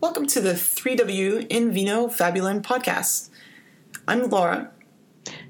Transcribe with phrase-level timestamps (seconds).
[0.00, 3.30] Welcome to the 3W In Vino Fabulum podcast.
[4.06, 4.70] I'm Laura.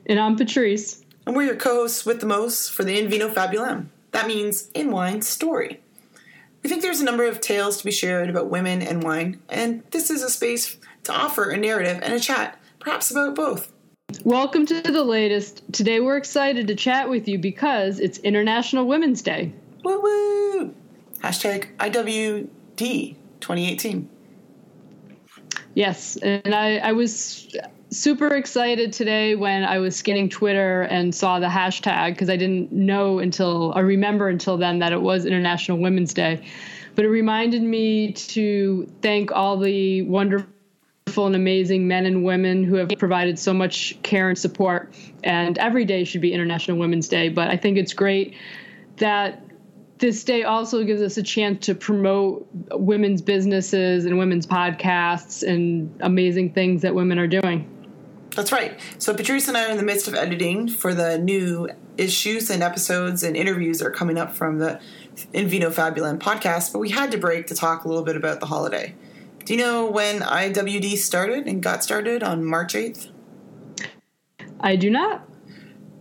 [0.06, 1.04] And I'm Patrice.
[1.26, 3.88] And we're your co hosts with the most for the In Vino Fabulum.
[4.12, 5.82] That means in wine story.
[6.62, 9.82] We think there's a number of tales to be shared about women and wine, and
[9.90, 13.70] this is a space to offer a narrative and a chat, perhaps about both.
[14.24, 15.62] Welcome to the latest.
[15.74, 19.52] Today we're excited to chat with you because it's International Women's Day.
[19.84, 20.74] Woo woo!
[21.20, 22.48] Hashtag IWD
[23.40, 24.08] 2018.
[25.74, 27.54] Yes, and I, I was
[27.90, 32.72] super excited today when I was scanning Twitter and saw the hashtag because I didn't
[32.72, 36.44] know until I remember until then that it was International Women's Day.
[36.94, 40.48] But it reminded me to thank all the wonderful
[41.16, 44.92] and amazing men and women who have provided so much care and support.
[45.22, 47.28] And every day should be International Women's Day.
[47.28, 48.34] But I think it's great
[48.96, 49.42] that
[49.98, 55.94] this day also gives us a chance to promote women's businesses and women's podcasts and
[56.00, 57.68] amazing things that women are doing.
[58.34, 58.78] That's right.
[58.98, 62.62] So Patrice and I are in the midst of editing for the new issues and
[62.62, 64.80] episodes and interviews that are coming up from the
[65.32, 68.40] In Vino Fabulum podcast, but we had to break to talk a little bit about
[68.40, 68.94] the holiday.
[69.44, 73.10] Do you know when IWD started and got started on March 8th?
[74.60, 75.28] I do not.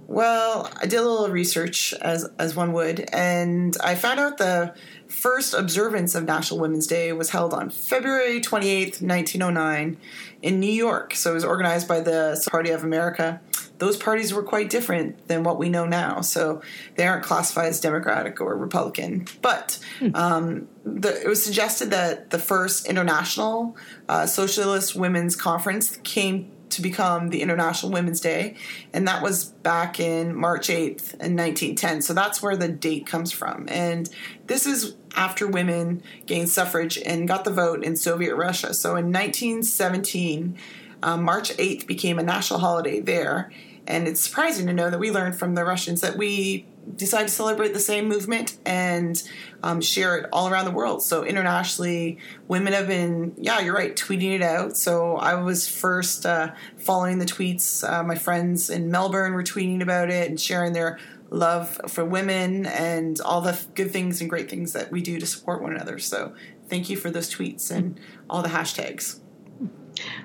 [0.08, 4.74] Well, I did a little research as as one would, and I found out the
[5.10, 9.98] first observance of National Women's Day was held on February 28th, 1909
[10.42, 11.14] in New York.
[11.14, 13.42] So it was organized by the Party of America.
[13.80, 16.22] Those parties were quite different than what we know now.
[16.22, 16.62] So
[16.96, 19.28] they aren't classified as Democratic or Republican.
[19.42, 19.78] But
[20.14, 23.76] um, the, it was suggested that the first international
[24.08, 28.56] uh, socialist women's conference came to become the International Women's Day,
[28.94, 32.02] and that was back in March 8th in 1910.
[32.02, 33.66] So that's where the date comes from.
[33.70, 34.10] And
[34.48, 38.74] this is after women gained suffrage and got the vote in Soviet Russia.
[38.74, 40.58] So in 1917,
[41.04, 43.52] um, March 8th became a national holiday there.
[43.88, 46.66] And it's surprising to know that we learned from the Russians that we
[46.96, 49.22] decide to celebrate the same movement and
[49.64, 51.02] um, share it all around the world.
[51.04, 52.18] So internationally,
[52.48, 54.78] women have been, yeah, you're right, tweeting it out.
[54.78, 57.88] So I was first uh, following the tweets.
[57.88, 61.00] Uh, my friends in Melbourne were tweeting about it and sharing their
[61.30, 65.26] love for women and all the good things and great things that we do to
[65.26, 66.00] support one another.
[66.00, 66.34] So
[66.70, 68.00] thank you for those tweets and
[68.30, 69.20] all the hashtags.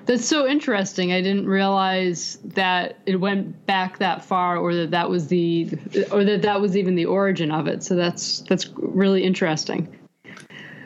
[0.05, 1.11] That's so interesting.
[1.13, 5.69] I didn't realize that it went back that far, or that that was the,
[6.11, 7.83] or that that was even the origin of it.
[7.83, 9.87] So that's that's really interesting.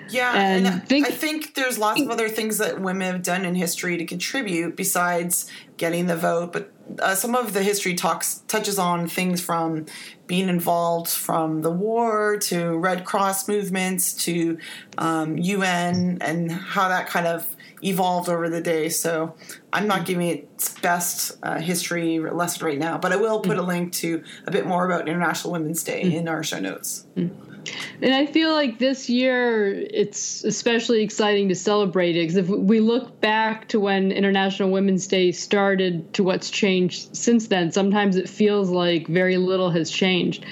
[0.09, 3.45] Yeah, and, and think, I think there's lots of other things that women have done
[3.45, 6.53] in history to contribute besides getting the vote.
[6.53, 9.85] But uh, some of the history talks touches on things from
[10.25, 14.57] being involved from the war to Red Cross movements to
[14.97, 18.89] um, UN and how that kind of evolved over the day.
[18.89, 19.35] So
[19.71, 23.61] I'm not giving its best uh, history lesson right now, but I will put a
[23.61, 26.13] link to a bit more about International Women's Day mm.
[26.13, 27.05] in our show notes.
[27.15, 27.56] Mm.
[28.01, 32.79] And I feel like this year it's especially exciting to celebrate it because if we
[32.79, 38.29] look back to when International Women's Day started to what's changed since then, sometimes it
[38.29, 40.45] feels like very little has changed.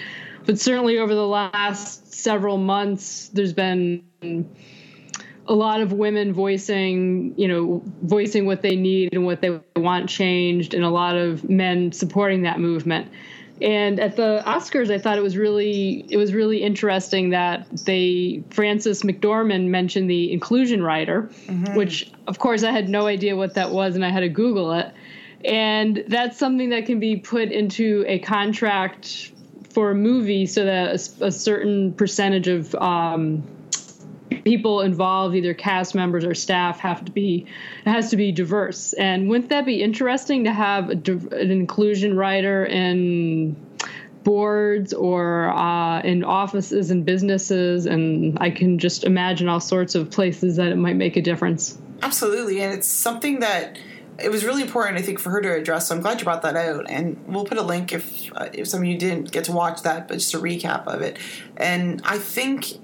[0.46, 4.04] But certainly over the last several months, there's been
[5.48, 10.10] a lot of women voicing, you know, voicing what they need and what they want
[10.10, 13.12] changed, and a lot of men supporting that movement.
[13.62, 18.44] And at the Oscars, I thought it was really it was really interesting that they
[18.50, 21.76] Frances McDormand mentioned the inclusion rider, mm-hmm.
[21.76, 24.74] which of course I had no idea what that was, and I had to Google
[24.74, 24.92] it.
[25.46, 29.32] And that's something that can be put into a contract
[29.70, 33.44] for a movie, so that a, a certain percentage of um,
[34.46, 37.46] people involved, either cast members or staff, have to be
[37.86, 38.94] it has to be diverse.
[38.94, 43.58] And wouldn't that be interesting to have a, an inclusion rider in
[44.24, 47.86] boards or uh, in offices and businesses?
[47.88, 51.78] And I can just imagine all sorts of places that it might make a difference.
[52.02, 53.80] Absolutely, and it's something that
[54.18, 55.88] it was really important, I think, for her to address.
[55.88, 58.68] So I'm glad you brought that out, and we'll put a link if uh, if
[58.68, 61.18] some of you didn't get to watch that, but just a recap of it.
[61.58, 62.80] And I think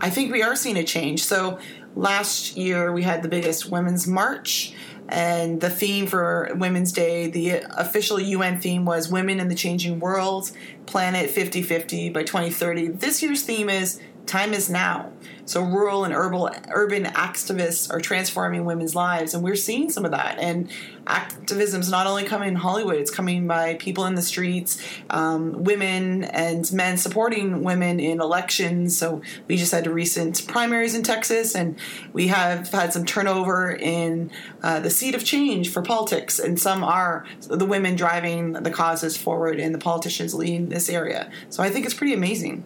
[0.00, 1.24] I think we are seeing a change.
[1.24, 1.58] So
[1.94, 4.74] last year we had the biggest women's march
[5.10, 9.98] and the theme for Women's Day, the official UN theme was Women in the Changing
[9.98, 10.52] World,
[10.86, 12.88] Planet 50 50 by 2030.
[12.88, 14.00] This year's theme is
[14.30, 15.12] time is now.
[15.44, 20.12] So rural and urban urban activists are transforming women's lives, and we're seeing some of
[20.12, 20.38] that.
[20.38, 20.70] And
[21.08, 24.80] activism is not only coming in Hollywood; it's coming by people in the streets,
[25.10, 28.96] um, women and men supporting women in elections.
[28.96, 31.76] So we just had recent primaries in Texas, and
[32.12, 34.30] we have had some turnover in
[34.62, 39.16] uh, the seat of change for politics, and some are the women driving the causes
[39.16, 41.28] forward, and the politicians leading this area.
[41.48, 42.62] So I think it's pretty amazing.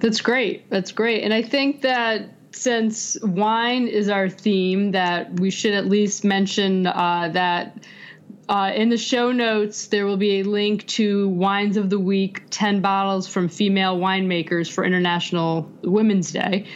[0.00, 0.68] That's great.
[0.70, 1.22] That's great.
[1.22, 6.86] And I think that since wine is our theme, that we should at least mention
[6.86, 7.84] uh, that
[8.48, 12.42] uh, in the show notes there will be a link to wines of the week,
[12.50, 16.66] ten bottles from female winemakers for International Women's Day,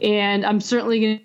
[0.00, 1.20] and I'm certainly going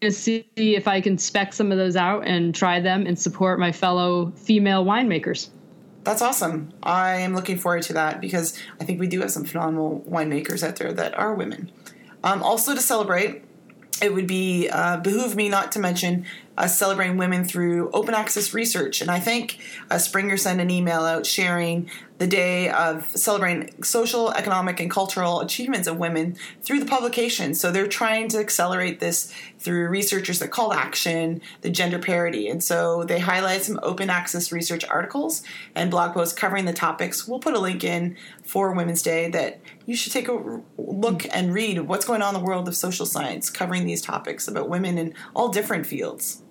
[0.00, 3.60] to see if I can spec some of those out and try them and support
[3.60, 5.50] my fellow female winemakers
[6.04, 6.72] that's awesome.
[6.82, 10.66] I am looking forward to that because I think we do have some phenomenal winemakers
[10.66, 11.70] out there that are women.
[12.24, 13.44] Um, also, to celebrate,
[14.00, 16.26] it would be uh, behoove me not to mention
[16.58, 19.00] uh, celebrating women through open access research.
[19.00, 19.58] And I think
[19.90, 25.40] uh, Springer sent an email out sharing the day of celebrating social, economic, and cultural
[25.40, 27.54] achievements of women through the publication.
[27.54, 32.48] So they're trying to accelerate this through researchers that call action the gender parity.
[32.48, 35.42] And so they highlight some open access research articles
[35.74, 37.26] and blog posts covering the topics.
[37.26, 41.52] We'll put a link in for Women's Day that you should take a look and
[41.52, 44.98] read what's going on in the world of social science covering these topics about women
[44.98, 46.42] in all different fields.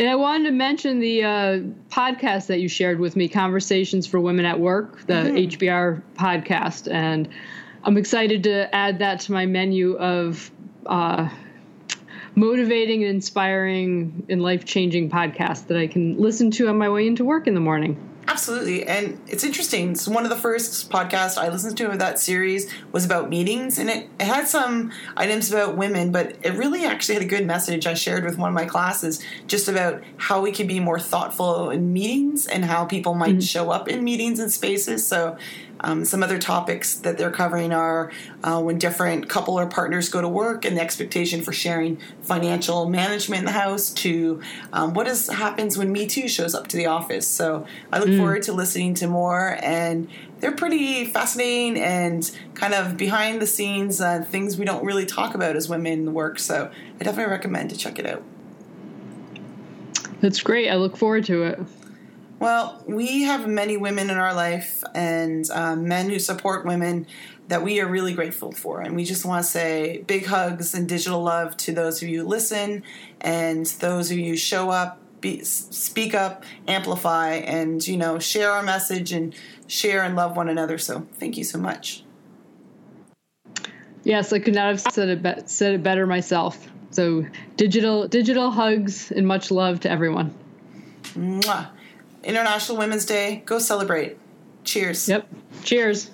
[0.00, 1.58] And I wanted to mention the uh,
[1.90, 5.36] podcast that you shared with me, Conversations for Women at Work, the mm-hmm.
[5.36, 6.90] HBR podcast.
[6.90, 7.28] And
[7.84, 10.50] I'm excited to add that to my menu of
[10.86, 11.28] uh,
[12.34, 17.06] motivating and inspiring and life changing podcasts that I can listen to on my way
[17.06, 17.98] into work in the morning.
[18.30, 18.86] Absolutely.
[18.86, 19.96] And it's interesting.
[19.96, 23.76] So one of the first podcasts I listened to of that series was about meetings
[23.76, 27.44] and it, it had some items about women, but it really actually had a good
[27.44, 31.00] message I shared with one of my classes just about how we can be more
[31.00, 33.40] thoughtful in meetings and how people might mm-hmm.
[33.40, 35.04] show up in meetings and spaces.
[35.04, 35.36] So
[35.82, 38.12] um, some other topics that they're covering are
[38.44, 42.88] uh, when different couple or partners go to work and the expectation for sharing financial
[42.88, 44.40] management in the house to
[44.72, 47.26] um, what is, happens when Me Too shows up to the office.
[47.26, 48.19] So I look mm.
[48.20, 50.08] Forward to listening to more and
[50.40, 55.34] they're pretty fascinating and kind of behind the scenes uh, things we don't really talk
[55.34, 56.38] about as women in the work.
[56.38, 56.70] So
[57.00, 58.22] I definitely recommend to check it out.
[60.20, 60.70] That's great.
[60.70, 61.60] I look forward to it.
[62.38, 67.06] Well, we have many women in our life and um, men who support women
[67.48, 68.80] that we are really grateful for.
[68.80, 72.22] And we just want to say big hugs and digital love to those of you
[72.22, 72.82] who listen
[73.20, 78.50] and those of you who show up, be, speak up, amplify, and, you know, share
[78.50, 79.34] our message and
[79.66, 80.78] share and love one another.
[80.78, 82.04] So thank you so much.
[84.02, 86.66] Yes, I could not have said it, be- said it better myself.
[86.90, 87.26] So
[87.56, 90.34] digital, digital hugs and much love to everyone.
[91.14, 91.68] Mwah.
[92.22, 93.42] International Women's Day.
[93.46, 94.18] Go celebrate.
[94.64, 95.08] Cheers.
[95.08, 95.28] Yep.
[95.64, 96.10] Cheers.